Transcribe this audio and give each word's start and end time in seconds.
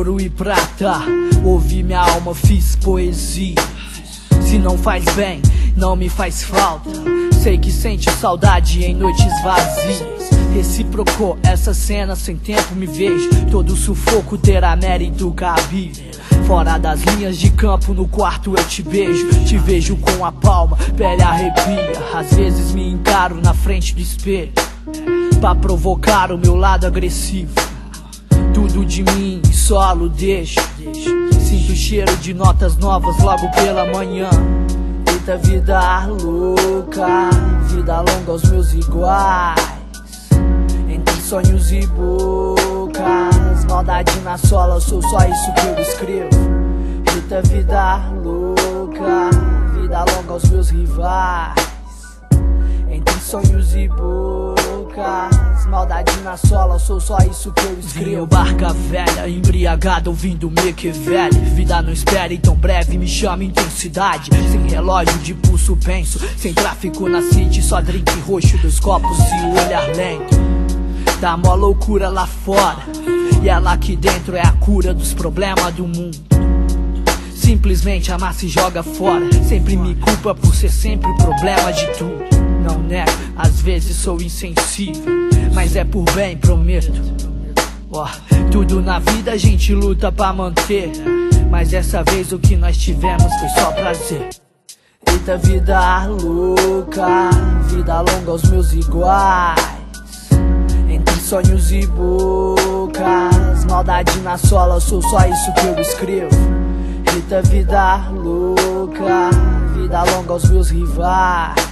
ouro 0.00 0.20
e 0.20 0.30
prata. 0.30 1.02
Ouvi 1.44 1.82
minha 1.82 2.00
alma, 2.00 2.34
fiz 2.34 2.74
poesia. 2.76 3.56
Se 4.40 4.56
não 4.58 4.78
faz 4.78 5.04
bem, 5.14 5.42
não 5.76 5.94
me 5.94 6.08
faz 6.08 6.42
falta. 6.42 6.90
Sei 7.42 7.58
que 7.58 7.70
sente 7.70 8.10
saudade 8.10 8.82
em 8.82 8.94
noites 8.94 9.42
vazias. 9.42 10.30
Reciprocou 10.54 11.38
essa 11.42 11.74
cena, 11.74 12.16
sem 12.16 12.36
tempo 12.36 12.74
me 12.74 12.86
vejo. 12.86 13.28
Todo 13.50 13.76
sufoco 13.76 14.38
terá 14.38 14.74
mérito 14.74 15.30
cabível. 15.32 16.10
Fora 16.46 16.78
das 16.78 17.02
linhas 17.02 17.36
de 17.36 17.50
campo, 17.50 17.92
no 17.92 18.08
quarto 18.08 18.54
eu 18.56 18.64
te 18.64 18.82
beijo. 18.82 19.28
Te 19.44 19.58
vejo 19.58 19.96
com 19.96 20.24
a 20.24 20.32
palma, 20.32 20.76
pele 20.96 21.22
arrepia. 21.22 21.92
Às 22.14 22.32
vezes 22.34 22.72
me 22.72 22.88
encaro 22.88 23.40
na 23.42 23.54
frente 23.54 23.94
do 23.94 24.00
espelho. 24.00 24.52
Pra 25.40 25.54
provocar 25.54 26.32
o 26.32 26.38
meu 26.38 26.56
lado 26.56 26.86
agressivo. 26.86 27.52
Tudo 28.54 28.84
de 28.84 29.02
mim, 29.04 29.42
solo 29.52 30.08
deixo. 30.08 30.60
Sinto 31.40 31.72
o 31.72 31.76
cheiro 31.76 32.16
de 32.16 32.34
notas 32.34 32.76
novas 32.76 33.18
logo 33.18 33.50
pela 33.52 33.84
manhã. 33.86 34.30
Eita 35.06 35.36
vida 35.36 36.06
louca, 36.06 37.30
vida 37.68 37.98
longa 38.00 38.32
aos 38.32 38.42
meus 38.44 38.72
iguais. 38.74 39.60
Entre 40.88 41.14
sonhos 41.22 41.70
e 41.70 41.86
bocas, 41.86 43.64
maldade 43.68 44.18
na 44.20 44.36
sola, 44.36 44.80
sou 44.80 45.00
só 45.02 45.18
isso 45.18 45.52
que 45.54 45.66
eu 45.66 45.78
escrevo. 45.80 46.30
Eita 47.14 47.42
vida 47.42 47.98
louca, 48.24 49.30
vida 49.74 50.04
longa 50.04 50.32
aos 50.32 50.44
meus 50.50 50.70
rivais. 50.70 51.54
Entre 52.88 53.14
sonhos 53.20 53.74
e 53.74 53.86
bocas, 53.88 54.59
maldade 55.70 56.12
na 56.22 56.36
sola, 56.36 56.78
sou 56.78 57.00
só 57.00 57.16
isso 57.18 57.52
que 57.52 57.64
eu 57.64 57.78
escrevo. 57.78 58.26
barca 58.26 58.72
velha, 58.72 59.28
embriagada, 59.28 60.10
ouvindo 60.10 60.50
Machiavelli. 60.50 61.38
Vida 61.54 61.80
não 61.80 61.92
espera, 61.92 62.34
então 62.34 62.54
breve 62.54 62.98
me 62.98 63.06
chama 63.06 63.44
intensidade. 63.44 64.30
Sem 64.50 64.68
relógio 64.68 65.16
de 65.18 65.32
pulso, 65.32 65.76
penso. 65.76 66.18
Sem 66.36 66.52
tráfico 66.52 67.08
na 67.08 67.22
city, 67.22 67.62
só 67.62 67.80
drink 67.80 68.10
roxo 68.20 68.58
dos 68.58 68.80
copos 68.80 69.18
e 69.18 69.46
o 69.46 69.64
olhar 69.64 69.86
lento. 69.96 70.36
Tá 71.20 71.36
mó 71.36 71.54
loucura 71.54 72.08
lá 72.08 72.26
fora. 72.26 72.82
E 73.42 73.48
é 73.48 73.58
lá 73.58 73.76
que 73.76 73.96
dentro 73.96 74.36
é 74.36 74.42
a 74.42 74.52
cura 74.52 74.92
dos 74.92 75.14
problemas 75.14 75.72
do 75.74 75.86
mundo. 75.86 76.18
Simplesmente 77.34 78.12
amar 78.12 78.34
se 78.34 78.48
joga 78.48 78.82
fora. 78.82 79.32
Sempre 79.48 79.76
me 79.76 79.94
culpa 79.94 80.34
por 80.34 80.54
ser 80.54 80.70
sempre 80.70 81.10
o 81.10 81.16
problema 81.16 81.72
de 81.72 81.86
tudo. 81.96 82.39
Não 82.70 82.78
nego, 82.78 83.10
às 83.36 83.60
vezes 83.60 83.96
sou 83.96 84.20
insensível. 84.22 85.02
Mas 85.52 85.74
é 85.74 85.84
por 85.84 86.04
bem, 86.12 86.36
prometo. 86.36 86.92
Ó, 87.90 88.06
tudo 88.52 88.80
na 88.80 89.00
vida 89.00 89.32
a 89.32 89.36
gente 89.36 89.74
luta 89.74 90.12
pra 90.12 90.32
manter. 90.32 90.92
Mas 91.50 91.70
dessa 91.70 92.04
vez 92.04 92.30
o 92.30 92.38
que 92.38 92.54
nós 92.54 92.76
tivemos 92.76 93.34
foi 93.40 93.48
só 93.48 93.72
prazer. 93.72 94.28
Eita 95.04 95.36
vida 95.38 96.06
louca, 96.06 97.30
vida 97.66 98.00
longa 98.00 98.30
aos 98.30 98.44
meus 98.44 98.72
iguais. 98.72 99.58
Entre 100.88 101.14
sonhos 101.16 101.72
e 101.72 101.84
bocas, 101.88 103.64
maldade 103.68 104.16
na 104.20 104.38
sola, 104.38 104.78
sou 104.78 105.02
só 105.02 105.26
isso 105.26 105.52
que 105.54 105.66
eu 105.66 105.80
escrevo. 105.80 106.36
Eita 107.14 107.42
vida 107.42 108.08
louca, 108.10 109.30
vida 109.74 110.04
longa 110.04 110.34
aos 110.34 110.48
meus 110.48 110.70
rivais. 110.70 111.69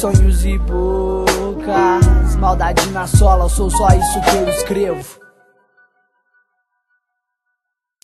Sonhos 0.00 0.46
e 0.46 0.56
bocas, 0.56 2.34
maldade 2.36 2.88
na 2.88 3.06
sola, 3.06 3.46
sou 3.50 3.68
só 3.68 3.88
isso 3.88 4.20
que 4.22 4.34
eu 4.34 4.48
escrevo. 4.48 5.29